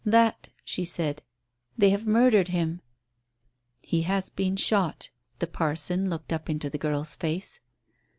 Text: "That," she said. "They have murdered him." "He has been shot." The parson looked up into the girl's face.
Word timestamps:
"That," 0.03 0.49
she 0.63 0.83
said. 0.83 1.21
"They 1.77 1.91
have 1.91 2.07
murdered 2.07 2.47
him." 2.47 2.81
"He 3.83 4.01
has 4.01 4.31
been 4.31 4.55
shot." 4.55 5.11
The 5.37 5.45
parson 5.45 6.09
looked 6.09 6.33
up 6.33 6.49
into 6.49 6.71
the 6.71 6.79
girl's 6.79 7.15
face. 7.15 7.59